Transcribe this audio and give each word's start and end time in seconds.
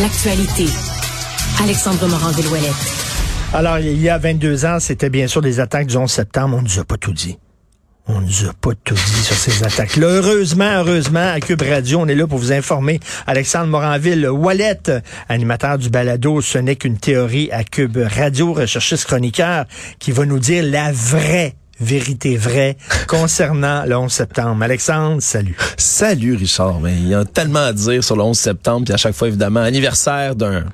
L'actualité. 0.00 0.66
Alexandre 1.62 2.08
Morand-Villouellette. 2.08 2.72
Alors, 3.52 3.78
il 3.78 4.00
y 4.00 4.08
a 4.08 4.18
22 4.18 4.64
ans, 4.64 4.80
c'était 4.80 5.10
bien 5.10 5.26
sûr 5.26 5.42
des 5.42 5.60
attaques 5.60 5.86
du 5.86 5.96
11 5.96 6.10
septembre. 6.10 6.56
On 6.56 6.62
ne 6.62 6.66
nous 6.66 6.78
a 6.80 6.84
pas 6.84 6.96
tout 6.96 7.12
dit. 7.12 7.38
On 8.06 8.20
ne 8.20 8.26
nous 8.26 8.48
a 8.48 8.52
pas 8.52 8.72
tout 8.84 8.94
dit 8.94 9.22
sur 9.22 9.36
ces 9.36 9.64
attaques-là. 9.64 10.06
Heureusement, 10.06 10.70
heureusement, 10.78 11.32
à 11.32 11.40
Cube 11.40 11.62
Radio, 11.62 12.00
on 12.00 12.06
est 12.06 12.14
là 12.14 12.26
pour 12.26 12.38
vous 12.38 12.52
informer. 12.52 13.00
Alexandre 13.26 13.68
Moranville, 13.68 14.28
Wallet, 14.28 14.82
animateur 15.28 15.78
du 15.78 15.88
balado 15.88 16.40
Ce 16.40 16.58
n'est 16.58 16.76
qu'une 16.76 16.98
théorie 16.98 17.50
à 17.52 17.64
Cube 17.64 17.96
Radio, 17.96 18.52
recherchiste 18.52 19.06
chroniqueur, 19.06 19.64
qui 19.98 20.12
va 20.12 20.26
nous 20.26 20.38
dire 20.38 20.64
la 20.64 20.92
vraie 20.92 21.54
vérité 21.84 22.36
vraie 22.36 22.76
concernant 23.06 23.84
le 23.84 23.96
11 23.96 24.10
septembre. 24.10 24.62
Alexandre, 24.62 25.22
salut. 25.22 25.56
Salut 25.76 26.34
Richard. 26.34 26.80
Ben, 26.80 26.94
il 26.96 27.08
y 27.08 27.14
a 27.14 27.24
tellement 27.24 27.60
à 27.60 27.72
dire 27.72 28.02
sur 28.02 28.16
le 28.16 28.22
11 28.22 28.36
septembre, 28.36 28.84
puis 28.86 28.94
à 28.94 28.96
chaque 28.96 29.14
fois 29.14 29.28
évidemment 29.28 29.60
anniversaire 29.60 30.34
d'un 30.34 30.64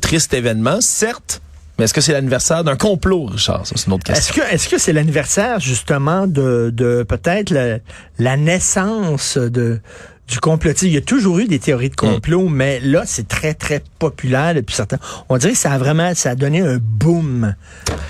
triste 0.00 0.34
événement, 0.34 0.80
certes, 0.80 1.40
mais 1.78 1.84
est-ce 1.84 1.94
que 1.94 2.02
c'est 2.02 2.12
l'anniversaire 2.12 2.62
d'un 2.62 2.76
complot, 2.76 3.24
Richard? 3.24 3.62
c'est 3.64 3.86
une 3.86 3.94
autre 3.94 4.04
question. 4.04 4.34
Est-ce 4.34 4.50
que 4.50 4.54
est-ce 4.54 4.68
que 4.68 4.78
c'est 4.78 4.92
l'anniversaire 4.92 5.60
justement 5.60 6.26
de, 6.26 6.70
de 6.74 7.04
peut-être 7.08 7.54
la 8.18 8.36
naissance 8.36 9.38
de 9.38 9.80
du 10.30 10.38
complotisme. 10.38 10.86
Il 10.86 10.94
y 10.94 10.98
a 10.98 11.02
toujours 11.02 11.38
eu 11.40 11.46
des 11.46 11.58
théories 11.58 11.90
de 11.90 11.96
complot, 11.96 12.48
mm. 12.48 12.54
mais 12.54 12.80
là, 12.80 13.02
c'est 13.04 13.26
très, 13.26 13.54
très 13.54 13.82
populaire 13.98 14.54
depuis 14.54 14.74
certains. 14.74 14.98
On 15.28 15.36
dirait 15.36 15.52
que 15.52 15.58
ça 15.58 15.72
a 15.72 15.78
vraiment, 15.78 16.14
ça 16.14 16.30
a 16.30 16.34
donné 16.34 16.60
un 16.60 16.78
boom 16.80 17.54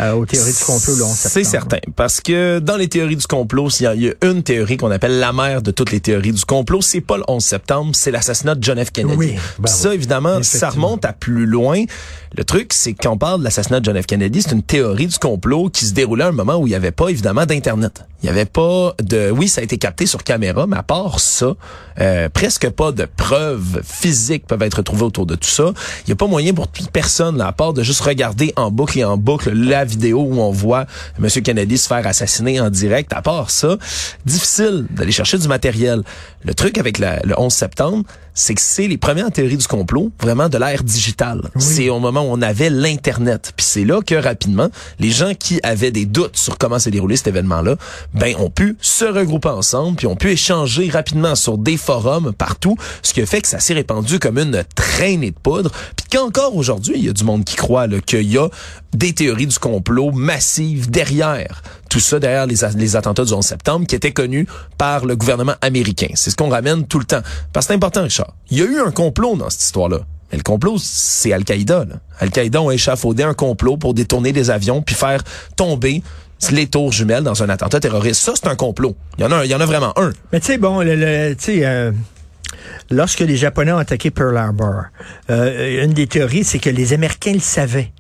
euh, 0.01 0.13
aux 0.13 0.27
théories 0.27 0.53
du 0.53 0.65
complot 0.65 0.95
C'est 1.15 1.45
certain, 1.45 1.79
parce 1.97 2.21
que 2.21 2.59
dans 2.59 2.77
les 2.77 2.89
théories 2.89 3.17
du 3.17 3.27
complot, 3.27 3.69
il 3.81 3.83
y, 3.83 3.87
a, 3.87 3.95
il 3.95 4.03
y 4.03 4.09
a 4.09 4.15
une 4.23 4.43
théorie 4.43 4.77
qu'on 4.77 4.91
appelle 4.91 5.19
la 5.19 5.33
mère 5.33 5.63
de 5.63 5.71
toutes 5.71 5.93
les 5.93 6.01
théories 6.01 6.33
du 6.33 6.45
complot. 6.45 6.83
C'est 6.83 7.01
pas 7.01 7.17
le 7.17 7.25
11 7.27 7.43
septembre, 7.43 7.91
c'est 7.95 8.11
l'assassinat 8.11 8.55
de 8.55 8.63
John 8.63 8.83
F. 8.85 8.91
Kennedy. 8.91 9.17
Oui, 9.17 9.35
ben 9.59 9.69
ça, 9.69 9.95
évidemment, 9.95 10.43
ça 10.43 10.71
remonte 10.71 11.05
à 11.05 11.13
plus 11.13 11.47
loin. 11.47 11.85
Le 12.37 12.45
truc, 12.45 12.73
c'est 12.73 12.93
quand 12.93 13.13
on 13.13 13.19
parle 13.19 13.41
de 13.41 13.45
l'assassinat 13.45 13.81
de 13.81 13.85
John 13.85 14.01
F. 14.01 14.07
Kennedy, 14.07 14.43
c'est 14.43 14.53
une 14.53 14.63
théorie 14.63 15.07
du 15.07 15.19
complot 15.19 15.69
qui 15.71 15.85
se 15.85 15.95
déroulait 15.95 16.25
à 16.25 16.29
un 16.29 16.33
moment 16.33 16.57
où 16.57 16.67
il 16.67 16.71
n'y 16.71 16.77
avait 16.77 16.93
pas, 16.93 17.09
évidemment, 17.09 17.47
d'Internet. 17.47 18.05
Il 18.23 18.27
n'y 18.27 18.31
avait 18.31 18.45
pas 18.45 18.95
de... 19.03 19.31
Oui, 19.31 19.49
ça 19.49 19.63
a 19.63 19.65
été 19.65 19.79
capté 19.79 20.07
sur 20.07 20.23
caméra, 20.23 20.67
mais 20.67 20.77
à 20.77 20.83
part 20.83 21.21
ça, 21.21 21.47
euh, 21.47 22.10
presque 22.33 22.69
pas 22.71 22.93
de 22.93 23.07
preuves 23.17 23.81
physiques 23.85 24.47
peuvent 24.47 24.63
être 24.63 24.83
trouvées 24.83 25.05
autour 25.05 25.27
de 25.27 25.35
tout 25.35 25.49
ça. 25.49 25.73
Il 26.01 26.09
n'y 26.09 26.13
a 26.13 26.17
pas 26.17 26.27
moyen 26.27 26.55
pour 26.55 26.69
personne, 26.93 27.41
à 27.41 27.53
part 27.53 27.73
de 27.73 27.83
juste 27.83 28.01
regarder 28.01 28.53
en 28.57 28.71
boucle 28.71 28.99
et 28.99 29.05
en 29.05 29.17
boucle 29.17 29.51
la 29.53 29.85
vidéo 29.85 30.23
où 30.23 30.41
on 30.41 30.51
voit 30.51 30.87
M. 31.19 31.29
Kennedy 31.43 31.79
se 31.79 31.89
faire 31.89 32.07
assassiner 32.07 32.61
en 32.61 32.71
direct. 32.71 33.13
À 33.13 33.23
part 33.23 33.51
ça, 33.51 33.77
difficile 34.25 34.87
d'aller 34.91 35.13
chercher 35.13 35.39
du 35.39 35.49
matériel. 35.49 36.03
Le 36.45 36.55
truc 36.55 36.79
avec 36.79 36.99
le 36.99 37.35
11 37.37 37.53
septembre, 37.53 38.05
c'est 38.35 38.55
que 38.55 38.61
c'est 38.61 38.87
les 38.87 38.99
premières 38.99 39.31
théories 39.31 39.57
du 39.57 39.67
complot, 39.67 40.11
vraiment 40.21 40.49
de 40.49 40.59
l'ère 40.59 40.83
digitale. 40.83 41.51
C'est 41.59 41.89
au 41.91 41.99
moment 41.99 42.23
où 42.23 42.29
on 42.31 42.43
avait 42.43 42.71
l'Internet. 42.71 43.53
Puis 43.57 43.67
c'est 43.67 43.85
là 43.85 44.01
que 44.03 44.15
rapidement, 44.15 44.69
les 44.99 45.11
gens 45.11 45.35
qui 45.35 45.61
avaient 45.63 45.91
des 45.91 46.07
doutes 46.07 46.37
sur 46.37 46.59
comment 46.59 46.79
s'est 46.79 46.91
déroulé 46.91 47.17
cet 47.17 47.29
événement-là, 47.29 47.77
ben 48.15 48.35
ont 48.39 48.51
pu 48.51 48.77
se 48.81 49.05
regrouper 49.05 49.49
ensemble, 49.49 49.97
puis 49.97 50.07
ont 50.07 50.17
pu 50.17 50.31
échanger 50.31 50.89
rapidement 50.91 51.35
sur 51.35 51.59
des 51.59 51.77
forums 51.77 52.33
partout, 52.33 52.77
ce 53.03 53.13
qui 53.13 53.21
a 53.21 53.27
fait 53.27 53.41
que 53.41 53.49
ça 53.49 53.61
s'est 53.61 53.75
répandu 53.75 54.19
comme 54.19 54.39
une 54.39 54.65
traînée 54.75 55.31
de 55.31 55.39
poudre. 55.39 55.71
Puis 55.97 56.07
qu'encore 56.11 56.57
aujourd'hui, 56.57 56.95
il 56.97 57.05
y 57.05 57.09
a 57.09 57.13
du 57.13 57.25
monde 57.25 57.45
qui 57.45 57.57
croit 57.57 57.89
qu'il 58.07 58.31
y 58.31 58.39
a 58.39 58.49
des 58.93 59.13
théories 59.13 59.47
du 59.47 59.59
complot 59.59 60.11
massives 60.13 60.91
derrière 60.91 61.63
tout 61.91 62.01
ça, 62.01 62.19
derrière 62.19 62.47
les, 62.47 62.97
attentats 62.97 63.25
du 63.25 63.33
11 63.33 63.45
septembre, 63.45 63.87
qui 63.87 63.95
étaient 63.95 64.13
connus 64.13 64.47
par 64.79 65.05
le 65.05 65.17
gouvernement 65.17 65.57
américain. 65.61 66.07
C'est 66.15 66.31
ce 66.31 66.37
qu'on 66.37 66.49
ramène 66.49 66.87
tout 66.87 67.01
le 67.01 67.05
temps. 67.05 67.21
Parce 67.53 67.67
que 67.67 67.73
c'est 67.73 67.77
important, 67.77 68.05
Richard. 68.05 68.33
Il 68.51 68.59
y 68.59 68.63
a 68.63 68.65
eu 68.65 68.79
un 68.81 68.93
complot 68.93 69.37
dans 69.37 69.51
cette 69.51 69.63
histoire-là. 69.63 69.99
Mais 70.31 70.39
le 70.39 70.45
complot, 70.45 70.77
c'est 70.79 71.33
Al-Qaïda. 71.33 71.87
Al-Qaïda 72.21 72.63
ont 72.63 72.71
échafaudé 72.71 73.25
un 73.25 73.35
complot 73.35 73.77
pour 73.77 73.93
détourner 73.93 74.33
des 74.33 74.51
avions 74.51 74.81
puis 74.81 74.95
faire 74.95 75.23
tomber 75.57 76.03
les 76.53 76.69
tours 76.69 76.93
jumelles 76.93 77.25
dans 77.25 77.43
un 77.43 77.49
attentat 77.49 77.81
terroriste. 77.81 78.23
Ça, 78.23 78.33
c'est 78.37 78.47
un 78.47 78.55
complot. 78.55 78.97
Il 79.19 79.23
y 79.23 79.25
en 79.27 79.33
a, 79.33 79.45
il 79.45 79.51
y 79.51 79.55
en 79.55 79.61
a 79.61 79.67
vraiment 79.67 79.93
un. 79.99 80.13
Mais 80.33 80.39
tu 80.39 80.47
sais, 80.47 80.59
bon, 80.59 80.81
le, 80.81 81.35
tu 81.35 81.45
sais, 81.45 81.67
euh, 81.67 81.91
lorsque 82.91 83.21
les 83.21 83.37
Japonais 83.37 83.73
ont 83.73 83.79
attaqué 83.79 84.13
Pearl 84.13 84.37
Harbor, 84.37 84.85
euh, 85.29 85.85
une 85.85 85.93
des 85.93 86.07
théories, 86.07 86.45
c'est 86.45 86.61
que 86.61 86.71
les 86.71 86.93
Américains 86.93 87.35
le 87.35 87.41
savaient 87.41 87.93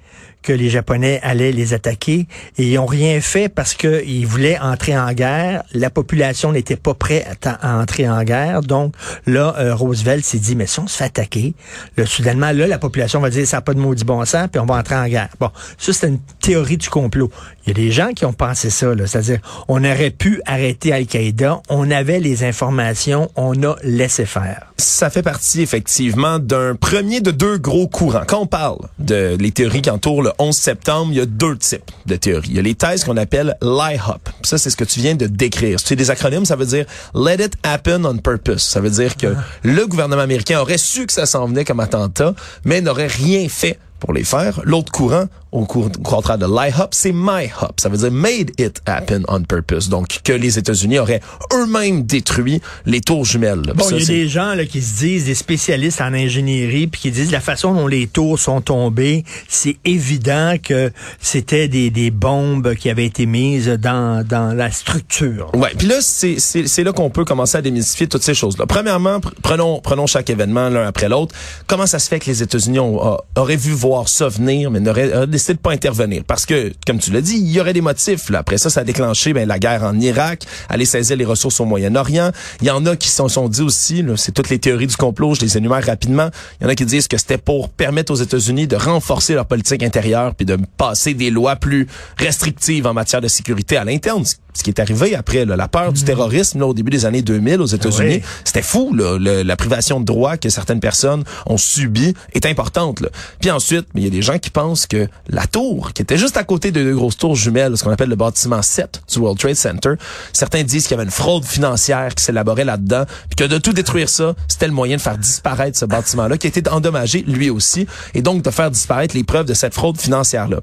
que 0.42 0.52
les 0.52 0.68
Japonais 0.68 1.20
allaient 1.22 1.52
les 1.52 1.74
attaquer 1.74 2.26
et 2.58 2.70
ils 2.70 2.78
ont 2.78 2.86
rien 2.86 3.20
fait 3.20 3.48
parce 3.48 3.74
qu'ils 3.74 4.26
voulaient 4.26 4.58
entrer 4.58 4.98
en 4.98 5.12
guerre. 5.12 5.62
La 5.72 5.90
population 5.90 6.52
n'était 6.52 6.76
pas 6.76 6.94
prête 6.94 7.46
à, 7.46 7.78
entrer 7.78 8.08
en 8.08 8.22
guerre. 8.22 8.62
Donc 8.62 8.94
là, 9.26 9.54
euh, 9.58 9.74
Roosevelt 9.74 10.24
s'est 10.24 10.38
dit, 10.38 10.56
mais 10.56 10.66
si 10.66 10.80
on 10.80 10.86
se 10.86 10.96
fait 10.96 11.04
attaquer, 11.04 11.54
là, 11.96 12.06
soudainement, 12.06 12.52
là, 12.52 12.66
la 12.66 12.78
population 12.78 13.20
va 13.20 13.30
dire, 13.30 13.46
ça 13.46 13.58
n'a 13.58 13.60
pas 13.62 13.74
de 13.74 13.80
maudit 13.80 14.04
bon 14.04 14.24
sens, 14.24 14.48
puis 14.50 14.60
on 14.60 14.66
va 14.66 14.76
entrer 14.76 14.96
en 14.96 15.06
guerre. 15.06 15.28
Bon, 15.38 15.50
ça, 15.78 15.92
c'est 15.92 16.08
une 16.08 16.20
théorie 16.40 16.76
du 16.76 16.88
complot. 16.88 17.30
Il 17.66 17.68
y 17.68 17.70
a 17.72 17.74
des 17.74 17.90
gens 17.90 18.12
qui 18.12 18.24
ont 18.24 18.32
pensé 18.32 18.70
ça, 18.70 18.88
c'est-à-dire, 19.06 19.40
on 19.68 19.84
aurait 19.84 20.10
pu 20.10 20.40
arrêter 20.46 20.92
Al-Qaïda, 20.92 21.60
on 21.68 21.90
avait 21.90 22.20
les 22.20 22.44
informations, 22.44 23.30
on 23.36 23.62
a 23.62 23.76
laissé 23.82 24.24
faire. 24.24 24.72
Ça 24.76 25.10
fait 25.10 25.22
partie, 25.22 25.60
effectivement, 25.60 26.38
d'un 26.38 26.74
premier 26.74 27.20
de 27.20 27.30
deux 27.30 27.58
gros 27.58 27.86
courants. 27.86 28.22
Quand 28.26 28.40
on 28.40 28.46
parle 28.46 28.78
de 28.98 29.36
les 29.38 29.50
théories 29.50 29.82
qui 29.82 29.90
entourent 29.90 30.22
le 30.22 30.29
11 30.38 30.56
septembre, 30.56 31.12
il 31.12 31.18
y 31.18 31.20
a 31.20 31.26
deux 31.26 31.56
types 31.56 31.90
de 32.06 32.16
théories. 32.16 32.48
Il 32.50 32.56
y 32.56 32.58
a 32.58 32.62
les 32.62 32.74
thèses 32.74 33.04
qu'on 33.04 33.16
appelle 33.16 33.56
lie-hop. 33.62 34.28
Ça, 34.42 34.58
c'est 34.58 34.70
ce 34.70 34.76
que 34.76 34.84
tu 34.84 35.00
viens 35.00 35.14
de 35.14 35.26
décrire. 35.26 35.78
C'est 35.84 35.96
des 35.96 36.10
acronymes, 36.10 36.44
ça 36.44 36.56
veut 36.56 36.66
dire 36.66 36.86
Let 37.14 37.44
it 37.44 37.54
happen 37.62 38.04
on 38.04 38.18
purpose. 38.18 38.62
Ça 38.62 38.80
veut 38.80 38.90
dire 38.90 39.16
que 39.16 39.34
ah. 39.36 39.44
le 39.62 39.86
gouvernement 39.86 40.22
américain 40.22 40.60
aurait 40.60 40.78
su 40.78 41.06
que 41.06 41.12
ça 41.12 41.26
s'en 41.26 41.46
venait 41.46 41.64
comme 41.64 41.80
attentat, 41.80 42.34
mais 42.64 42.80
n'aurait 42.80 43.06
rien 43.06 43.48
fait 43.48 43.78
pour 43.98 44.12
les 44.12 44.24
faire. 44.24 44.60
L'autre 44.64 44.90
courant, 44.90 45.26
au 45.52 45.64
contraire 45.66 46.38
de 46.38 46.46
lie 46.46 46.72
hop, 46.78 46.90
c'est 46.92 47.12
my 47.12 47.50
hop. 47.60 47.80
Ça 47.80 47.88
veut 47.88 47.96
dire 47.96 48.12
made 48.12 48.52
it 48.58 48.80
happen 48.86 49.22
on 49.28 49.42
purpose. 49.42 49.88
Donc, 49.88 50.20
que 50.22 50.32
les 50.32 50.58
États-Unis 50.58 50.98
auraient 50.98 51.20
eux-mêmes 51.52 52.04
détruit 52.04 52.60
les 52.86 53.00
tours 53.00 53.24
jumelles. 53.24 53.72
Bon, 53.74 53.84
il 53.90 54.00
y 54.00 54.02
a 54.02 54.06
des 54.06 54.28
gens 54.28 54.54
là, 54.54 54.64
qui 54.64 54.80
se 54.80 54.98
disent, 54.98 55.24
des 55.24 55.34
spécialistes 55.34 56.00
en 56.00 56.12
ingénierie, 56.12 56.86
puis 56.86 57.00
qui 57.00 57.10
disent 57.10 57.32
la 57.32 57.40
façon 57.40 57.74
dont 57.74 57.86
les 57.86 58.06
tours 58.06 58.38
sont 58.38 58.60
tombées, 58.60 59.24
c'est 59.48 59.76
évident 59.84 60.54
que 60.62 60.92
c'était 61.20 61.68
des, 61.68 61.90
des 61.90 62.10
bombes 62.10 62.74
qui 62.74 62.88
avaient 62.88 63.06
été 63.06 63.26
mises 63.26 63.68
dans, 63.68 64.26
dans 64.26 64.54
la 64.54 64.70
structure. 64.70 65.50
Ouais, 65.54 65.72
puis 65.76 65.88
là, 65.88 65.96
c'est, 66.00 66.38
c'est, 66.38 66.66
c'est 66.68 66.84
là 66.84 66.92
qu'on 66.92 67.10
peut 67.10 67.24
commencer 67.24 67.58
à 67.58 67.62
démystifier 67.62 68.06
toutes 68.06 68.22
ces 68.22 68.34
choses-là. 68.34 68.66
Premièrement, 68.66 69.20
prenons, 69.42 69.80
prenons 69.80 70.06
chaque 70.06 70.30
événement 70.30 70.68
l'un 70.68 70.86
après 70.86 71.08
l'autre. 71.08 71.34
Comment 71.66 71.86
ça 71.86 71.98
se 71.98 72.08
fait 72.08 72.20
que 72.20 72.26
les 72.26 72.42
États-Unis 72.42 72.78
auraient 72.78 73.56
vu 73.56 73.72
voir 73.72 74.08
ça 74.08 74.28
venir, 74.28 74.70
mais 74.70 74.80
n'auraient 74.80 75.26
décidé 75.40 75.54
de 75.54 75.58
pas 75.60 75.72
intervenir? 75.72 76.22
Parce 76.26 76.46
que, 76.46 76.72
comme 76.86 76.98
tu 76.98 77.10
l'as 77.10 77.20
dit, 77.20 77.36
il 77.36 77.50
y 77.50 77.60
aurait 77.60 77.72
des 77.72 77.80
motifs. 77.80 78.28
Là. 78.30 78.40
Après 78.40 78.58
ça, 78.58 78.70
ça 78.70 78.80
a 78.80 78.84
déclenché 78.84 79.32
ben, 79.32 79.48
la 79.48 79.58
guerre 79.58 79.82
en 79.84 79.98
Irak, 79.98 80.44
aller 80.68 80.84
saisir 80.84 81.16
les 81.16 81.24
ressources 81.24 81.60
au 81.60 81.64
Moyen-Orient. 81.64 82.30
Il 82.60 82.66
y 82.66 82.70
en 82.70 82.84
a 82.86 82.96
qui 82.96 83.08
se 83.08 83.16
sont, 83.16 83.28
sont 83.28 83.48
dit 83.48 83.62
aussi, 83.62 84.04
c'est 84.16 84.32
toutes 84.32 84.50
les 84.50 84.58
théories 84.58 84.86
du 84.86 84.96
complot, 84.96 85.34
je 85.34 85.40
les 85.40 85.56
énumère 85.56 85.84
rapidement. 85.84 86.30
Il 86.60 86.64
y 86.64 86.66
en 86.66 86.70
a 86.70 86.74
qui 86.74 86.84
disent 86.84 87.08
que 87.08 87.16
c'était 87.16 87.38
pour 87.38 87.70
permettre 87.70 88.12
aux 88.12 88.16
États-Unis 88.16 88.66
de 88.66 88.76
renforcer 88.76 89.34
leur 89.34 89.46
politique 89.46 89.82
intérieure 89.82 90.34
puis 90.34 90.46
de 90.46 90.58
passer 90.76 91.14
des 91.14 91.30
lois 91.30 91.56
plus 91.56 91.86
restrictives 92.18 92.86
en 92.86 92.94
matière 92.94 93.20
de 93.20 93.28
sécurité 93.28 93.76
à 93.76 93.84
l'interne, 93.84 94.24
ce 94.54 94.62
qui 94.62 94.70
est 94.70 94.80
arrivé 94.80 95.14
après 95.14 95.44
la 95.44 95.68
peur 95.68 95.92
du 95.92 96.02
mm. 96.02 96.04
terrorisme 96.04 96.62
au 96.62 96.74
début 96.74 96.90
des 96.90 97.06
années 97.06 97.22
2000 97.22 97.60
aux 97.60 97.66
États-Unis, 97.66 98.22
c'était 98.44 98.62
fou. 98.62 98.94
la 98.94 99.56
privation 99.56 100.00
de 100.00 100.04
droits 100.04 100.36
que 100.36 100.48
certaines 100.48 100.80
personnes 100.80 101.24
ont 101.46 101.56
subi 101.56 102.14
est 102.32 102.46
importante. 102.46 103.02
Puis 103.40 103.50
ensuite, 103.50 103.86
il 103.94 104.04
y 104.04 104.06
a 104.06 104.10
des 104.10 104.22
gens 104.22 104.38
qui 104.38 104.50
pensent 104.50 104.86
que 104.86 105.08
la 105.28 105.46
tour, 105.46 105.92
qui 105.92 106.02
était 106.02 106.18
juste 106.18 106.36
à 106.36 106.44
côté 106.44 106.70
de 106.70 106.82
deux 106.82 106.94
grosses 106.94 107.16
tours 107.16 107.36
jumelles, 107.36 107.76
ce 107.76 107.84
qu'on 107.84 107.90
appelle 107.90 108.08
le 108.08 108.16
bâtiment 108.16 108.62
7 108.62 109.02
du 109.12 109.18
World 109.18 109.38
Trade 109.38 109.56
Center, 109.56 109.94
certains 110.32 110.62
disent 110.62 110.84
qu'il 110.84 110.92
y 110.92 110.94
avait 110.94 111.04
une 111.04 111.10
fraude 111.10 111.44
financière 111.44 112.14
qui 112.14 112.24
s'élaborait 112.24 112.64
là-dedans, 112.64 113.04
puis 113.28 113.36
que 113.36 113.44
de 113.44 113.58
tout 113.58 113.72
détruire 113.72 114.08
ça, 114.08 114.34
c'était 114.48 114.66
le 114.66 114.72
moyen 114.72 114.96
de 114.96 115.02
faire 115.02 115.18
disparaître 115.18 115.78
ce 115.78 115.84
bâtiment-là, 115.84 116.38
qui 116.38 116.46
a 116.46 116.48
été 116.48 116.68
endommagé 116.68 117.24
lui 117.26 117.50
aussi, 117.50 117.86
et 118.14 118.22
donc 118.22 118.42
de 118.42 118.50
faire 118.50 118.70
disparaître 118.70 119.16
les 119.16 119.24
preuves 119.24 119.46
de 119.46 119.54
cette 119.54 119.74
fraude 119.74 119.98
financière-là. 119.98 120.60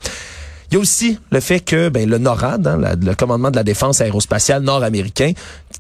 Il 0.69 0.73
y 0.73 0.77
a 0.77 0.79
aussi 0.79 1.17
le 1.31 1.39
fait 1.39 1.59
que 1.61 1.89
ben, 1.89 2.09
le 2.09 2.17
NORAD, 2.17 2.67
hein, 2.67 2.95
le 3.01 3.15
commandement 3.15 3.51
de 3.51 3.55
la 3.55 3.63
défense 3.63 4.01
aérospatiale 4.01 4.63
nord-américain, 4.63 5.31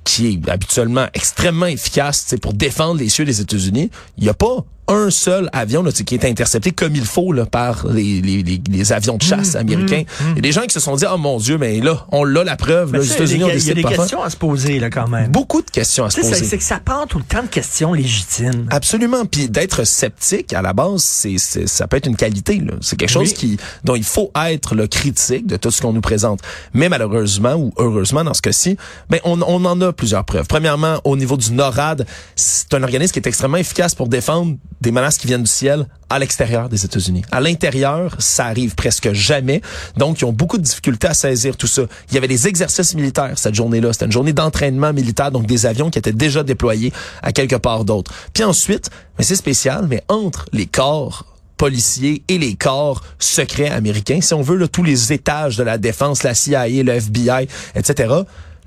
qui 0.03 0.27
est 0.27 0.49
habituellement 0.49 1.07
extrêmement 1.13 1.65
efficace 1.65 2.35
pour 2.41 2.53
défendre 2.53 2.99
les 2.99 3.09
cieux 3.09 3.25
des 3.25 3.41
États-Unis, 3.41 3.91
il 4.17 4.23
n'y 4.23 4.29
a 4.29 4.33
pas 4.33 4.63
un 4.87 5.09
seul 5.09 5.49
avion 5.53 5.83
là, 5.83 5.91
qui 5.91 6.15
est 6.15 6.25
intercepté 6.25 6.71
comme 6.71 6.95
il 6.95 7.05
faut 7.05 7.33
là, 7.33 7.45
par 7.45 7.87
les, 7.87 8.21
les, 8.21 8.43
les, 8.43 8.93
avions 8.93 9.17
de 9.17 9.23
chasse 9.23 9.53
mmh, 9.53 9.57
américains. 9.57 10.03
Mmh, 10.03 10.23
mmh. 10.23 10.29
Il 10.31 10.35
y 10.35 10.39
a 10.39 10.41
des 10.41 10.51
gens 10.51 10.61
qui 10.61 10.73
se 10.73 10.79
sont 10.79 10.95
dit, 10.95 11.05
oh 11.11 11.17
mon 11.17 11.37
Dieu, 11.37 11.57
mais 11.57 11.79
là, 11.79 12.05
on 12.11 12.23
l'a 12.23 12.43
la 12.43 12.55
preuve. 12.55 12.93
les 12.93 13.11
États-Unis 13.11 13.43
ont 13.43 13.47
décidé 13.47 13.73
Il 13.73 13.81
y 13.81 13.85
a 13.85 13.89
des 13.89 13.95
questions 13.95 14.23
à 14.23 14.29
se 14.29 14.37
poser 14.37 14.79
là 14.79 14.89
quand 14.89 15.07
même. 15.07 15.31
Beaucoup 15.31 15.61
de 15.61 15.69
questions 15.69 16.05
à 16.05 16.09
se 16.09 16.21
poser. 16.21 16.43
C'est 16.45 16.57
que 16.57 16.63
ça 16.63 16.79
part 16.79 17.07
tout 17.07 17.17
le 17.17 17.23
temps 17.23 17.43
de 17.43 17.47
questions 17.47 17.93
légitimes. 17.93 18.67
Absolument. 18.69 19.25
Puis 19.25 19.49
d'être 19.49 19.83
sceptique 19.83 20.53
à 20.53 20.61
la 20.61 20.73
base, 20.73 21.03
c'est 21.03 21.37
ça 21.37 21.87
peut 21.87 21.97
être 21.97 22.07
une 22.07 22.15
qualité. 22.15 22.61
C'est 22.81 22.97
quelque 22.97 23.09
chose 23.09 23.33
qui 23.33 23.57
dont 23.83 23.95
il 23.95 24.03
faut 24.03 24.31
être 24.47 24.75
le 24.75 24.87
critique 24.87 25.47
de 25.47 25.57
tout 25.57 25.71
ce 25.71 25.81
qu'on 25.81 25.93
nous 25.93 26.01
présente. 26.01 26.41
Mais 26.73 26.89
malheureusement 26.89 27.55
ou 27.55 27.73
heureusement 27.77 28.23
dans 28.23 28.33
ce 28.33 28.41
cas-ci, 28.41 28.77
ben 29.09 29.19
on, 29.23 29.41
on 29.41 29.65
en 29.65 29.81
a 29.81 29.91
plusieurs 29.91 30.23
preuves. 30.23 30.47
Premièrement, 30.47 30.99
au 31.03 31.17
niveau 31.17 31.37
du 31.37 31.51
NORAD, 31.51 32.05
c'est 32.35 32.73
un 32.73 32.83
organisme 32.83 33.13
qui 33.13 33.19
est 33.19 33.27
extrêmement 33.27 33.57
efficace 33.57 33.95
pour 33.95 34.07
défendre 34.07 34.55
des 34.81 34.91
menaces 34.91 35.17
qui 35.17 35.27
viennent 35.27 35.43
du 35.43 35.51
ciel 35.51 35.87
à 36.09 36.19
l'extérieur 36.19 36.69
des 36.69 36.85
États-Unis. 36.85 37.23
À 37.31 37.41
l'intérieur, 37.41 38.15
ça 38.19 38.45
arrive 38.45 38.75
presque 38.75 39.11
jamais. 39.13 39.61
Donc, 39.97 40.21
ils 40.21 40.25
ont 40.25 40.31
beaucoup 40.31 40.57
de 40.57 40.63
difficultés 40.63 41.07
à 41.07 41.13
saisir 41.13 41.57
tout 41.57 41.67
ça. 41.67 41.83
Il 42.09 42.15
y 42.15 42.17
avait 42.17 42.27
des 42.27 42.47
exercices 42.47 42.95
militaires 42.95 43.37
cette 43.37 43.55
journée-là. 43.55 43.93
C'était 43.93 44.05
une 44.05 44.11
journée 44.11 44.33
d'entraînement 44.33 44.93
militaire, 44.93 45.31
donc 45.31 45.47
des 45.47 45.65
avions 45.65 45.89
qui 45.89 45.99
étaient 45.99 46.13
déjà 46.13 46.43
déployés 46.43 46.93
à 47.21 47.31
quelque 47.31 47.55
part 47.55 47.85
d'autre. 47.85 48.13
Puis 48.33 48.43
ensuite, 48.43 48.89
mais 49.17 49.23
c'est 49.23 49.35
spécial, 49.35 49.87
mais 49.89 50.03
entre 50.07 50.45
les 50.53 50.67
corps 50.67 51.25
policiers 51.57 52.23
et 52.27 52.37
les 52.37 52.55
corps 52.55 53.03
secrets 53.19 53.69
américains, 53.69 54.21
si 54.21 54.33
on 54.33 54.41
veut, 54.41 54.55
là, 54.55 54.67
tous 54.67 54.83
les 54.83 55.11
étages 55.11 55.57
de 55.57 55.63
la 55.63 55.77
défense, 55.77 56.23
la 56.23 56.35
CIA, 56.35 56.67
le 56.67 56.93
FBI, 56.93 57.47
etc. 57.75 58.13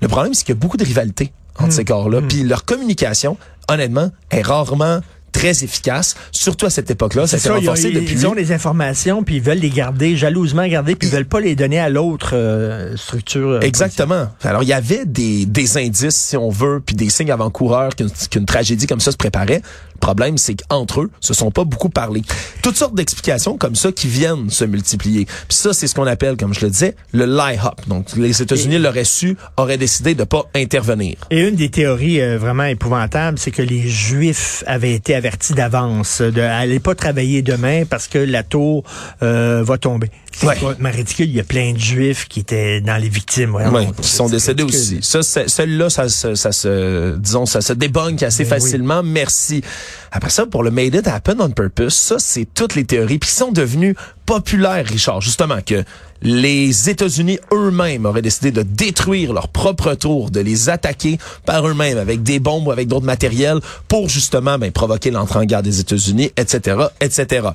Le 0.01 0.07
problème, 0.07 0.33
c'est 0.33 0.43
qu'il 0.43 0.55
y 0.55 0.57
a 0.57 0.59
beaucoup 0.59 0.77
de 0.77 0.83
rivalité 0.83 1.31
entre 1.57 1.69
hmm. 1.69 1.71
ces 1.71 1.85
corps-là. 1.85 2.21
Hmm. 2.21 2.27
Puis 2.27 2.43
leur 2.43 2.65
communication, 2.65 3.37
honnêtement, 3.69 4.11
est 4.29 4.41
rarement 4.41 4.99
très 5.31 5.63
efficace, 5.63 6.15
surtout 6.31 6.65
à 6.65 6.69
cette 6.69 6.91
époque-là. 6.91 7.27
Ça 7.27 7.37
s'est 7.37 7.49
renforcé 7.49 7.91
depuis. 7.91 8.13
Ils 8.13 8.27
ont 8.27 8.33
les 8.33 8.51
informations, 8.51 9.23
puis 9.23 9.37
ils 9.37 9.41
veulent 9.41 9.59
les 9.59 9.69
garder, 9.69 10.15
jalousement 10.15 10.67
garder, 10.67 10.95
puis 10.95 11.07
ils 11.07 11.11
veulent 11.11 11.25
pas 11.25 11.39
les 11.39 11.55
donner 11.55 11.79
à 11.79 11.89
l'autre 11.89 12.31
euh, 12.33 12.95
structure. 12.97 13.49
Euh, 13.49 13.59
Exactement. 13.61 14.27
Alors, 14.43 14.63
il 14.63 14.69
y 14.69 14.73
avait 14.73 15.05
des, 15.05 15.45
des 15.45 15.77
indices, 15.77 16.15
si 16.15 16.37
on 16.37 16.49
veut, 16.49 16.81
puis 16.85 16.95
des 16.95 17.09
signes 17.09 17.31
avant-coureurs 17.31 17.91
qu'une 17.95 18.45
tragédie 18.45 18.87
comme 18.87 18.99
ça 18.99 19.11
se 19.11 19.17
préparait. 19.17 19.61
Le 20.01 20.07
problème, 20.07 20.39
c'est 20.39 20.55
qu'entre 20.55 21.01
eux, 21.01 21.11
se 21.19 21.35
sont 21.35 21.51
pas 21.51 21.63
beaucoup 21.63 21.89
parlé. 21.89 22.23
Toutes 22.63 22.75
sortes 22.75 22.95
d'explications 22.95 23.55
comme 23.55 23.75
ça 23.75 23.91
qui 23.91 24.07
viennent 24.07 24.49
se 24.49 24.65
multiplier. 24.65 25.25
Puis 25.25 25.57
ça, 25.57 25.73
c'est 25.73 25.85
ce 25.85 25.93
qu'on 25.93 26.07
appelle, 26.07 26.37
comme 26.37 26.55
je 26.55 26.61
le 26.61 26.71
disais, 26.71 26.95
le 27.13 27.25
lie-up. 27.25 27.79
Donc, 27.87 28.07
les 28.15 28.41
États-Unis 28.41 28.79
l'auraient 28.79 29.03
su, 29.03 29.37
auraient 29.57 29.77
décidé 29.77 30.15
de 30.15 30.23
pas 30.23 30.45
intervenir. 30.55 31.17
Et 31.29 31.47
une 31.47 31.55
des 31.55 31.69
théories 31.69 32.19
euh, 32.19 32.39
vraiment 32.39 32.63
épouvantables, 32.63 33.37
c'est 33.37 33.51
que 33.51 33.61
les 33.61 33.87
Juifs 33.87 34.63
avaient 34.65 34.93
été 34.93 35.13
averti 35.13 35.53
d'avance 35.53 36.21
de 36.21 36.41
aller 36.41 36.79
pas 36.79 36.95
travailler 36.95 37.43
demain 37.43 37.85
parce 37.85 38.07
que 38.07 38.17
la 38.17 38.41
tour 38.41 38.83
euh, 39.21 39.63
va 39.63 39.77
tomber. 39.77 40.09
C'est 40.31 40.47
ouais. 40.47 40.91
ridicule. 40.91 41.27
Il 41.27 41.35
y 41.35 41.39
a 41.39 41.43
plein 41.43 41.73
de 41.73 41.77
juifs 41.77 42.27
qui 42.27 42.39
étaient 42.39 42.81
dans 42.81 42.97
les 42.97 43.09
victimes. 43.09 43.53
Ouais, 43.55 43.87
qui 44.01 44.07
sont 44.07 44.29
décédés 44.29 44.63
aussi. 44.63 44.99
Ça, 45.01 45.21
celle-là, 45.23 45.89
ça, 45.89 46.09
ça, 46.09 46.35
ça, 46.35 46.51
se, 46.51 47.17
disons, 47.17 47.45
ça 47.45 47.61
se 47.61 47.73
débunk 47.73 48.23
assez 48.23 48.43
ben 48.43 48.49
facilement. 48.49 49.03
Merci. 49.03 49.61
Après 50.11 50.29
ça, 50.29 50.45
pour 50.45 50.63
le 50.63 50.71
Made 50.71 50.95
It 50.95 51.07
Happen 51.07 51.37
on 51.39 51.49
Purpose, 51.49 51.93
ça, 51.93 52.15
c'est 52.19 52.45
toutes 52.53 52.75
les 52.75 52.85
théories 52.85 53.19
qui 53.19 53.29
sont 53.29 53.51
devenues 53.51 53.95
populaires, 54.25 54.85
Richard. 54.85 55.21
Justement, 55.21 55.59
que 55.65 55.83
les 56.21 56.89
États-Unis 56.89 57.39
eux-mêmes 57.51 58.05
auraient 58.05 58.21
décidé 58.21 58.51
de 58.51 58.61
détruire 58.61 59.33
leur 59.33 59.47
propre 59.47 59.93
tour, 59.95 60.31
de 60.31 60.39
les 60.39 60.69
attaquer 60.69 61.17
par 61.45 61.67
eux-mêmes 61.67 61.97
avec 61.97 62.23
des 62.23 62.39
bombes 62.39 62.67
ou 62.67 62.71
avec 62.71 62.87
d'autres 62.87 63.05
matériels 63.05 63.59
pour 63.87 64.09
justement 64.09 64.57
ben, 64.57 64.71
provoquer 64.71 65.11
l'entrée 65.11 65.39
en 65.39 65.45
guerre 65.45 65.63
des 65.63 65.79
États-Unis, 65.79 66.31
etc., 66.37 66.77
etc. 67.01 67.47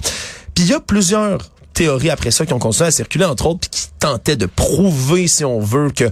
Puis 0.55 0.65
il 0.65 0.71
y 0.71 0.75
a 0.75 0.81
plusieurs 0.81 1.39
théories 1.77 2.11
après 2.11 2.31
ça 2.31 2.47
qui 2.47 2.55
ont 2.55 2.59
continué 2.59 2.89
à 2.89 2.91
circuler, 2.91 3.27
entre 3.27 3.47
autres, 3.47 3.61
puis 3.61 3.71
qui 3.71 3.89
tentaient 3.99 4.37
de 4.37 4.47
prouver, 4.47 5.29
si 5.29 5.45
on 5.45 5.61
veut, 5.61 5.91
que 5.91 6.11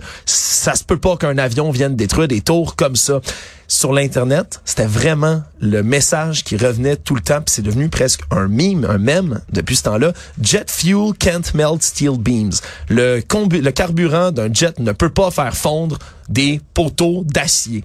ça 0.64 0.74
se 0.76 0.82
peut 0.82 0.96
pas 0.96 1.18
qu'un 1.18 1.36
avion 1.36 1.70
vienne 1.70 1.94
détruire 1.94 2.26
des 2.26 2.40
tours 2.40 2.74
comme 2.74 2.96
ça. 2.96 3.20
Sur 3.68 3.92
l'Internet, 3.92 4.62
c'était 4.64 4.86
vraiment 4.86 5.42
le 5.60 5.82
message 5.82 6.42
qui 6.42 6.56
revenait 6.56 6.96
tout 6.96 7.14
le 7.14 7.20
temps, 7.20 7.42
puis 7.42 7.54
c'est 7.54 7.60
devenu 7.60 7.90
presque 7.90 8.22
un 8.30 8.48
meme, 8.48 8.86
un 8.88 8.96
mème 8.96 9.42
depuis 9.52 9.76
ce 9.76 9.82
temps-là. 9.82 10.14
Jet 10.40 10.70
fuel 10.70 11.12
can't 11.18 11.52
melt 11.52 11.82
steel 11.82 12.16
beams. 12.16 12.52
Le, 12.88 13.16
le 13.16 13.70
carburant 13.72 14.30
d'un 14.30 14.50
jet 14.50 14.78
ne 14.78 14.92
peut 14.92 15.10
pas 15.10 15.30
faire 15.30 15.54
fondre 15.54 15.98
des 16.30 16.62
poteaux 16.72 17.24
d'acier. 17.26 17.84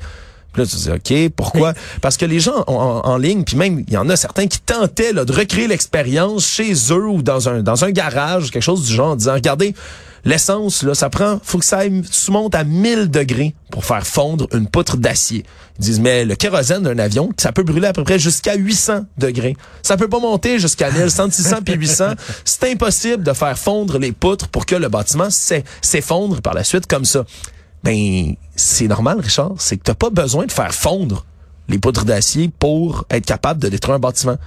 Puis 0.54 0.62
là, 0.62 0.66
tu 0.66 0.76
dis, 0.78 0.90
OK, 0.90 1.34
pourquoi? 1.36 1.74
Parce 2.00 2.16
que 2.16 2.26
les 2.26 2.40
gens 2.40 2.64
en, 2.66 3.18
ligne, 3.18 3.44
puis 3.44 3.58
même, 3.58 3.84
il 3.90 3.94
y 3.94 3.98
en 3.98 4.08
a 4.08 4.16
certains 4.16 4.48
qui 4.48 4.62
tentaient 4.62 5.12
là, 5.12 5.26
de 5.26 5.34
recréer 5.34 5.68
l'expérience 5.68 6.48
chez 6.48 6.72
eux 6.92 7.10
ou 7.10 7.22
dans 7.22 7.50
un, 7.50 7.62
dans 7.62 7.84
un 7.84 7.92
garage, 7.92 8.52
quelque 8.52 8.64
chose 8.64 8.86
du 8.86 8.94
genre, 8.94 9.10
en 9.10 9.16
disant, 9.18 9.34
regardez, 9.34 9.76
l'essence, 10.26 10.84
là, 10.84 10.94
ça 10.94 11.10
prend, 11.10 11.40
faut 11.44 11.60
que 11.60 11.66
ça 11.66 11.82
monte 12.30 12.56
à 12.56 12.64
1000 12.64 13.10
degrés 13.10 13.56
pour 13.72 13.86
faire 13.86 14.06
fondre 14.06 14.48
une 14.54 14.68
poutre 14.68 14.98
d'acier. 14.98 15.46
Ils 15.80 15.86
disent, 15.86 16.00
mais 16.00 16.26
le 16.26 16.36
kérosène 16.36 16.84
d'un 16.84 17.00
avion, 17.00 17.30
ça 17.38 17.52
peut 17.52 17.64
brûler 17.64 17.88
à 17.88 17.94
peu 17.94 18.04
près 18.04 18.20
jusqu'à 18.20 18.56
800 18.56 19.06
degrés. 19.18 19.56
Ça 19.82 19.98
peut 19.98 20.10
pas 20.10 20.20
monter 20.20 20.60
jusqu'à 20.60 20.92
1100, 20.92 21.32
600 21.32 21.58
puis 21.66 21.76
800. 21.76 22.14
C'est 22.44 22.72
impossible 22.72 23.24
de 23.24 23.34
faire 23.34 23.58
fondre 23.58 23.98
les 23.98 24.12
poutres 24.12 24.48
pour 24.50 24.66
que 24.66 24.76
le 24.76 24.90
bâtiment 24.90 25.30
s'effondre 25.30 26.42
par 26.42 26.54
la 26.54 26.64
suite 26.64 26.88
comme 26.88 27.06
ça. 27.06 27.26
Ben, 27.84 28.36
c'est 28.56 28.88
normal, 28.88 29.20
Richard. 29.20 29.54
C'est 29.58 29.78
que 29.78 29.84
t'as 29.84 29.94
pas 29.94 30.10
besoin 30.10 30.46
de 30.46 30.52
faire 30.52 30.74
fondre 30.74 31.26
les 31.70 31.80
poudres 31.80 32.04
d'acier 32.04 32.50
pour 32.60 33.06
être 33.10 33.26
capable 33.26 33.62
de 33.62 33.70
détruire 33.70 33.96
un 33.96 34.00
bâtiment. 34.00 34.38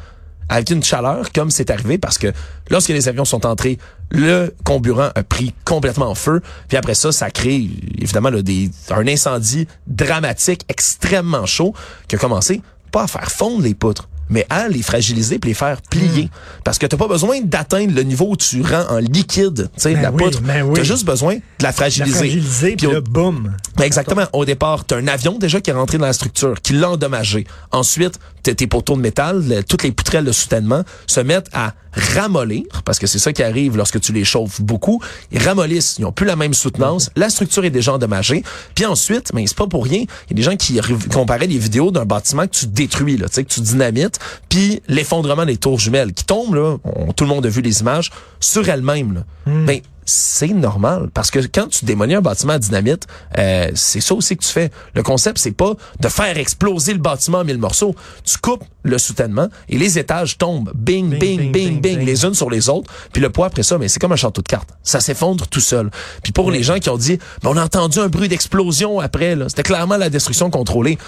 Avec 0.49 0.71
une 0.71 0.83
chaleur, 0.83 1.33
comme 1.33 1.51
c'est 1.51 1.71
arrivé, 1.71 1.97
parce 1.97 2.19
que 2.19 2.33
lorsque 2.69 2.91
les 2.91 3.09
avions 3.09 3.25
sont 3.25 3.47
entrés, 3.47 3.79
le 4.13 4.55
comburant 4.65 5.11
a 5.15 5.23
pris 5.23 5.55
complètement 5.65 6.11
en 6.11 6.15
feu. 6.15 6.41
Puis 6.69 6.77
après 6.77 6.95
ça, 6.95 7.11
ça 7.13 7.31
crée 7.31 7.69
évidemment 7.99 8.31
des, 8.31 8.71
un 8.91 9.07
incendie 9.09 9.67
dramatique, 9.87 10.65
extrêmement 10.69 11.47
chaud, 11.47 11.75
qui 12.09 12.17
a 12.17 12.19
commencé 12.19 12.63
pas 12.93 13.05
à 13.05 13.07
faire 13.07 13.33
fondre 13.33 13.63
les 13.63 13.75
poutres, 13.75 14.09
mais 14.29 14.47
à 14.51 14.69
les 14.69 14.83
fragiliser 14.83 15.39
puis 15.39 15.51
les 15.51 15.55
faire 15.55 15.81
plier. 15.83 16.25
Hmm. 16.25 16.63
Parce 16.65 16.79
que 16.79 16.87
t'as 16.87 16.97
pas 16.97 17.09
besoin 17.09 17.41
d'atteindre 17.43 17.95
le 17.95 18.03
niveau 18.03 18.31
où 18.31 18.37
tu 18.37 18.63
rends 18.63 18.87
en 18.89 18.99
liquide, 18.99 19.71
tu 19.75 19.81
sais, 19.83 19.95
ben 19.95 20.03
la 20.03 20.13
poudre. 20.13 20.41
Ben 20.41 20.73
T'as 20.75 20.83
juste 20.83 21.05
besoin 21.05 21.37
de 21.37 21.41
la 21.63 21.73
fragiliser. 21.73 22.13
La 22.13 22.19
fragiliser 22.19 22.77
puis 22.77 22.87
le 22.87 23.01
boom. 23.01 23.55
Ben 23.77 23.85
exactement. 23.85 24.25
Au 24.33 24.45
départ, 24.45 24.85
t'as 24.85 24.97
un 24.97 25.09
avion 25.09 25.39
déjà 25.39 25.61
qui 25.61 25.71
est 25.71 25.75
rentré 25.75 25.99
dans 25.99 26.07
la 26.07 26.13
structure, 26.13 26.61
qui 26.61 26.73
l'a 26.75 26.91
endommagé. 26.91 27.47
Ensuite, 27.71 28.19
t'as 28.43 28.55
tes 28.55 28.67
poteaux 28.67 28.97
de 28.97 29.01
métal, 29.01 29.65
toutes 29.69 29.83
les 29.83 29.93
poutrelles 29.93 30.25
de 30.25 30.33
soutènement 30.33 30.83
se 31.07 31.21
mettent 31.21 31.49
à 31.53 31.75
ramollir, 31.93 32.65
parce 32.85 32.99
que 32.99 33.07
c'est 33.07 33.19
ça 33.19 33.33
qui 33.33 33.43
arrive 33.43 33.77
lorsque 33.77 34.01
tu 34.01 34.13
les 34.13 34.25
chauffes 34.25 34.61
beaucoup. 34.61 35.03
Ils 35.31 35.43
ramollissent, 35.43 35.97
ils 35.99 36.05
ont 36.07 36.13
plus 36.13 36.27
la 36.27 36.37
même 36.37 36.55
soutenance, 36.55 37.11
la 37.17 37.29
structure 37.29 37.65
est 37.65 37.71
déjà 37.71 37.93
endommagée. 37.93 38.43
Puis 38.75 38.87
ensuite, 38.87 39.33
mais 39.35 39.47
c'est 39.47 39.57
pas 39.57 39.67
pour 39.67 39.85
rien, 39.85 40.01
il 40.01 40.31
y 40.31 40.33
a 40.33 40.35
des 40.35 40.43
gens 40.43 40.57
qui 40.57 40.81
comparaient 41.13 41.47
les 41.47 41.59
vidéos 41.59 41.91
d'un 41.91 42.05
bâtiment 42.05 42.47
que 42.47 42.53
tu 42.53 42.67
détruis, 42.67 43.19
là, 43.19 43.29
que 43.29 43.41
tu 43.43 43.61
dynamites, 43.61 44.12
puis 44.49 44.83
l'effondrement 44.89 45.45
des 45.45 45.57
tours 45.57 45.79
jumelles 45.79 46.13
qui 46.13 46.25
tombent, 46.25 46.55
là, 46.55 46.77
tout 47.17 47.25
le 47.25 47.31
monde 47.31 47.47
a 47.47 47.49
vu 47.49 47.63
les 47.63 47.81
images, 47.81 48.11
sur 48.41 48.69
elles-mêmes. 48.69 49.25
Hmm. 49.47 49.65
Ben, 49.67 49.81
c'est 50.05 50.49
normal 50.49 51.11
parce 51.15 51.31
que 51.31 51.39
quand 51.39 51.69
tu 51.69 51.85
démolis 51.85 52.15
un 52.15 52.21
bâtiment 52.21 52.55
à 52.55 52.59
dynamite, 52.59 53.07
euh, 53.39 53.71
c'est 53.75 54.01
ça 54.01 54.15
aussi 54.15 54.37
que 54.37 54.43
tu 54.43 54.51
fais. 54.51 54.71
Le 54.95 55.03
concept 55.03 55.39
c'est 55.39 55.53
pas 55.53 55.75
de 56.01 56.09
faire 56.09 56.39
exploser 56.39 56.93
le 56.93 56.99
bâtiment 56.99 57.39
en 57.39 57.45
mille 57.45 57.59
morceaux. 57.59 57.95
Tu 58.25 58.39
coupes 58.39 58.65
le 58.83 58.99
soutènement 58.99 59.49
et 59.69 59.79
les 59.79 59.99
étages 59.99 60.39
tombent 60.39 60.73
bing 60.75 61.19
bing 61.19 61.53
bing 61.53 61.81
bing, 61.81 62.01
les 62.01 62.25
unes 62.25 62.35
sur 62.35 62.51
les 62.51 62.69
autres. 62.69 62.93
Puis 63.13 63.23
le 63.23 63.31
poids 63.31 63.47
après 63.47 63.63
ça, 63.63 63.79
mais 63.79 63.89
c'est 63.89 64.01
comme 64.01 64.13
un 64.13 64.17
château 64.17 64.43
de 64.43 64.49
cartes. 64.49 64.71
Ça 64.83 65.01
s'effondre 65.01 65.47
tout 65.47 65.61
seul. 65.61 65.91
Puis 66.23 66.33
pour 66.33 66.51
les 66.51 66.63
gens 66.63 66.79
qui 66.79 66.91
ont 66.91 66.99
dit, 66.99 67.19
ben, 67.43 67.51
on 67.51 67.57
a 67.57 67.65
entendu 67.65 67.99
un 68.01 68.09
bruit 68.09 68.29
d'explosion 68.29 68.99
après, 68.99 69.37
c'était 69.49 69.63
clairement 69.63 69.97
la 69.97 70.11
destruction 70.11 70.51
contrôlée. 70.51 70.99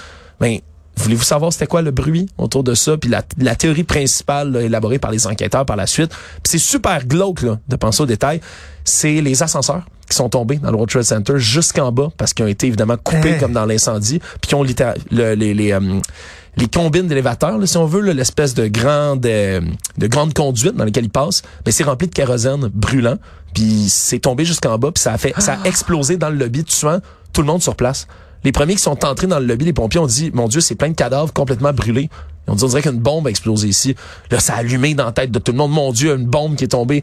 Ben 0.40 0.58
Voulez-vous 0.96 1.24
savoir 1.24 1.52
c'était 1.52 1.66
quoi 1.66 1.82
le 1.82 1.90
bruit 1.90 2.28
autour 2.38 2.62
de 2.62 2.74
ça, 2.74 2.96
puis 2.96 3.10
la, 3.10 3.22
la 3.38 3.56
théorie 3.56 3.84
principale 3.84 4.56
élaborée 4.56 4.98
par 4.98 5.10
les 5.10 5.26
enquêteurs 5.26 5.66
par 5.66 5.76
la 5.76 5.86
suite. 5.86 6.12
c'est 6.44 6.58
super 6.58 7.06
glauque 7.06 7.42
là, 7.42 7.58
de 7.68 7.76
penser 7.76 8.02
aux 8.02 8.06
détails. 8.06 8.40
C'est 8.84 9.20
les 9.20 9.42
ascenseurs 9.42 9.84
qui 10.08 10.16
sont 10.16 10.28
tombés 10.28 10.56
dans 10.56 10.68
le 10.68 10.74
World 10.74 10.90
Trade 10.90 11.04
Center 11.04 11.34
jusqu'en 11.36 11.90
bas 11.90 12.10
parce 12.16 12.34
qu'ils 12.34 12.44
ont 12.44 12.48
été 12.48 12.66
évidemment 12.66 12.96
coupés 12.96 13.34
hein? 13.34 13.38
comme 13.40 13.52
dans 13.52 13.66
l'incendie, 13.66 14.20
puis 14.40 14.48
qui 14.48 14.54
ont 14.54 14.62
le, 14.62 15.34
les 15.34 15.54
les, 15.54 15.72
euh, 15.72 16.00
les 16.56 16.68
combines 16.68 17.08
d'élévateurs, 17.08 17.58
si 17.66 17.76
on 17.76 17.86
veut, 17.86 18.12
l'espèce 18.12 18.54
de 18.54 18.66
grande 18.66 19.26
euh, 19.26 19.60
de 19.98 20.06
grande 20.06 20.34
conduite 20.34 20.74
dans 20.74 20.84
laquelle 20.84 21.04
ils 21.04 21.10
passent, 21.10 21.42
mais 21.66 21.72
c'est 21.72 21.84
rempli 21.84 22.08
de 22.08 22.14
kérosène 22.14 22.68
brûlant, 22.72 23.16
puis 23.54 23.86
c'est 23.88 24.20
tombé 24.20 24.44
jusqu'en 24.44 24.78
bas, 24.78 24.92
puis 24.92 25.02
ça 25.02 25.12
a 25.12 25.18
fait 25.18 25.34
ça 25.38 25.54
a 25.54 25.58
ah! 25.64 25.68
explosé 25.68 26.16
dans 26.16 26.30
le 26.30 26.36
lobby, 26.36 26.64
tuant 26.64 27.00
tout 27.32 27.40
le 27.40 27.46
monde 27.46 27.62
sur 27.62 27.74
place. 27.74 28.06
Les 28.44 28.52
premiers 28.52 28.74
qui 28.74 28.82
sont 28.82 29.04
entrés 29.04 29.26
dans 29.26 29.40
le 29.40 29.46
lobby, 29.46 29.64
les 29.64 29.72
pompiers 29.72 30.00
ont 30.00 30.06
dit, 30.06 30.30
mon 30.34 30.48
Dieu, 30.48 30.60
c'est 30.60 30.74
plein 30.74 30.90
de 30.90 30.94
cadavres 30.94 31.32
complètement 31.32 31.72
brûlés. 31.72 32.02
Dit, 32.02 32.10
on 32.46 32.54
dirait 32.54 32.82
qu'une 32.82 32.98
bombe 32.98 33.26
a 33.26 33.30
explosé 33.30 33.68
ici. 33.68 33.96
Là, 34.30 34.38
ça 34.38 34.54
a 34.54 34.56
allumé 34.58 34.94
dans 34.94 35.06
la 35.06 35.12
tête 35.12 35.30
de 35.30 35.38
tout 35.38 35.52
le 35.52 35.58
monde. 35.58 35.72
Mon 35.72 35.92
Dieu, 35.92 36.14
une 36.14 36.26
bombe 36.26 36.56
qui 36.56 36.64
est 36.64 36.68
tombée 36.68 37.02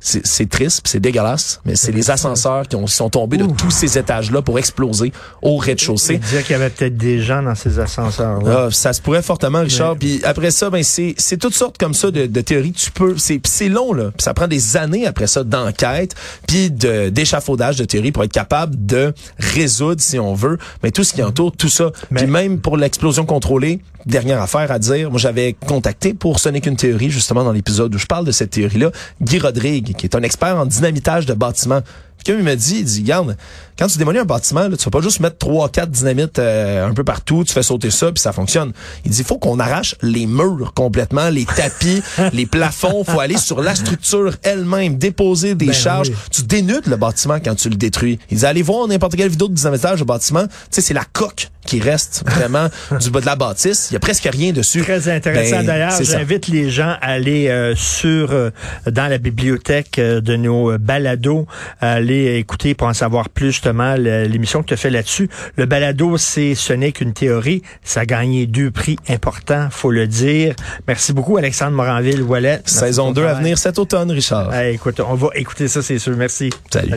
c'est 0.00 0.48
triste, 0.48 0.82
c'est 0.84 1.00
dégueulasse, 1.00 1.60
mais 1.64 1.74
c'est 1.74 1.90
les 1.90 2.10
ascenseurs 2.10 2.68
qui, 2.68 2.76
ont, 2.76 2.86
sont 2.86 3.10
tombés 3.10 3.38
de 3.38 3.46
tous 3.46 3.70
ces 3.70 3.98
étages-là 3.98 4.42
pour 4.42 4.58
exploser 4.58 5.12
au 5.42 5.56
rez-de-chaussée. 5.56 6.18
dire 6.18 6.42
qu'il 6.44 6.52
y 6.52 6.54
avait 6.54 6.70
peut-être 6.70 6.96
des 6.96 7.20
gens 7.20 7.42
dans 7.42 7.54
ces 7.54 7.78
ascenseurs-là. 7.78 8.66
Ah, 8.66 8.70
ça 8.70 8.92
se 8.92 9.00
pourrait 9.00 9.22
fortement, 9.22 9.60
Richard. 9.60 9.96
Puis 9.96 10.20
après 10.24 10.50
ça, 10.50 10.70
ben 10.70 10.82
c'est 10.82 11.14
c'est 11.18 11.38
toutes 11.38 11.54
sortes 11.54 11.78
comme 11.78 11.94
ça 11.94 12.10
de, 12.10 12.26
de 12.26 12.40
théories. 12.40 12.72
Tu 12.72 12.90
peux, 12.90 13.16
c'est 13.16 13.40
c'est 13.46 13.68
long 13.68 13.92
là. 13.92 14.10
ça 14.18 14.34
prend 14.34 14.46
des 14.46 14.76
années 14.76 15.06
après 15.06 15.26
ça 15.26 15.42
d'enquête, 15.44 16.14
puis 16.46 16.70
de 16.70 17.08
d'échafaudage 17.08 17.76
de 17.76 17.84
théories 17.84 18.12
pour 18.12 18.24
être 18.24 18.32
capable 18.32 18.86
de 18.86 19.12
résoudre, 19.38 20.00
si 20.00 20.18
on 20.18 20.34
veut, 20.34 20.58
mais 20.82 20.90
tout 20.90 21.04
ce 21.04 21.14
qui 21.14 21.22
entoure 21.22 21.52
tout 21.52 21.68
ça. 21.68 21.90
Puis 22.14 22.26
même 22.26 22.60
pour 22.60 22.76
l'explosion 22.76 23.24
contrôlée, 23.24 23.80
dernière 24.06 24.40
affaire 24.40 24.70
à 24.70 24.78
dire, 24.78 25.10
moi 25.10 25.18
j'avais 25.18 25.54
contacté 25.66 26.14
pour 26.14 26.38
Ce 26.38 26.48
n'est 26.48 26.60
qu'une 26.60 26.76
théorie, 26.76 27.10
justement 27.10 27.44
dans 27.44 27.52
l'épisode 27.52 27.94
où 27.94 27.98
je 27.98 28.06
parle 28.06 28.24
de 28.24 28.32
cette 28.32 28.50
théorie-là, 28.50 28.90
Guy 29.20 29.38
Rodrigue, 29.38 29.94
qui 29.96 30.06
est 30.06 30.14
un 30.14 30.22
expert 30.22 30.56
en 30.56 30.66
dynamitage 30.66 31.26
de 31.26 31.34
bâtiments. 31.34 31.82
Puis 32.16 32.32
comme 32.32 32.40
il 32.40 32.44
m'a 32.44 32.56
dit, 32.56 32.78
il 32.78 32.84
dit, 32.84 33.02
garde, 33.02 33.36
quand 33.78 33.88
tu 33.88 33.98
démolis 33.98 34.18
un 34.18 34.24
bâtiment, 34.24 34.68
là, 34.68 34.76
tu 34.76 34.84
vas 34.84 34.90
pas 34.90 35.00
juste 35.00 35.20
mettre 35.20 35.36
trois, 35.36 35.68
quatre 35.68 35.90
dynamites 35.90 36.38
euh, 36.38 36.88
un 36.88 36.94
peu 36.94 37.04
partout, 37.04 37.44
tu 37.44 37.52
fais 37.52 37.62
sauter 37.62 37.90
ça, 37.90 38.10
puis 38.10 38.20
ça 38.20 38.32
fonctionne. 38.32 38.72
Il 39.04 39.10
dit, 39.10 39.18
il 39.18 39.24
faut 39.24 39.38
qu'on 39.38 39.58
arrache 39.58 39.96
les 40.02 40.26
murs 40.26 40.72
complètement, 40.74 41.28
les 41.28 41.44
tapis, 41.44 42.02
les 42.32 42.46
plafonds, 42.46 43.04
faut 43.04 43.20
aller 43.20 43.36
sur 43.36 43.60
la 43.60 43.74
structure 43.74 44.34
elle-même, 44.42 44.96
déposer 44.96 45.54
des 45.54 45.66
ben 45.66 45.74
charges. 45.74 46.10
Tu 46.30 46.42
dénudes 46.42 46.86
le 46.86 46.96
bâtiment 46.96 47.38
quand 47.44 47.54
tu 47.54 47.68
le 47.68 47.76
détruis. 47.76 48.18
Il 48.30 48.38
dit, 48.38 48.46
allez 48.46 48.62
voir 48.62 48.88
n'importe 48.88 49.16
quelle 49.16 49.28
vidéo 49.28 49.48
de 49.48 49.54
dynamitage 49.54 50.00
au 50.00 50.06
bâtiment, 50.06 50.46
tu 50.46 50.52
sais, 50.70 50.80
c'est 50.80 50.94
la 50.94 51.04
coque 51.04 51.50
qui 51.66 51.80
reste 51.80 52.24
vraiment 52.26 52.68
du 53.00 53.10
bas 53.10 53.20
de 53.20 53.26
la 53.26 53.36
bâtisse. 53.36 53.88
Il 53.90 53.94
y 53.94 53.96
a 53.96 54.00
presque 54.00 54.28
rien 54.30 54.52
dessus. 54.52 54.82
Très 54.82 55.08
intéressant. 55.08 55.58
Ben, 55.58 55.66
D'ailleurs, 55.66 55.92
j'invite 56.00 56.48
les 56.48 56.70
gens 56.70 56.94
à 57.00 57.12
aller 57.12 57.48
euh, 57.48 57.74
sur 57.76 58.32
euh, 58.32 58.50
dans 58.86 59.08
la 59.08 59.18
bibliothèque 59.18 59.98
euh, 59.98 60.20
de 60.20 60.36
nos 60.36 60.78
balados, 60.78 61.46
à 61.80 61.92
aller 61.92 62.36
écouter 62.36 62.74
pour 62.74 62.88
en 62.88 62.94
savoir 62.94 63.28
plus 63.28 63.52
justement 63.52 63.94
l'émission 63.94 64.62
que 64.62 64.68
tu 64.68 64.74
as 64.74 64.78
fait 64.78 64.90
là-dessus. 64.90 65.28
Le 65.56 65.66
balado, 65.66 66.16
c'est 66.16 66.54
ce 66.54 66.72
n'est 66.72 66.92
qu'une 66.92 67.12
théorie. 67.12 67.62
Ça 67.82 68.00
a 68.00 68.06
gagné 68.06 68.46
deux 68.46 68.70
prix 68.70 68.96
importants, 69.08 69.68
faut 69.70 69.90
le 69.90 70.06
dire. 70.06 70.54
Merci 70.86 71.12
beaucoup, 71.12 71.36
Alexandre 71.36 71.72
Moranville-Wallet. 71.72 72.62
Saison 72.64 73.12
2 73.12 73.24
à 73.26 73.34
venir 73.34 73.58
cet 73.58 73.78
automne, 73.78 74.10
Richard. 74.10 74.54
écoute, 74.60 75.00
on 75.00 75.14
va 75.14 75.28
écouter 75.34 75.68
ça, 75.68 75.82
c'est 75.82 75.98
sûr. 75.98 76.16
Merci. 76.16 76.50
Salut. 76.70 76.92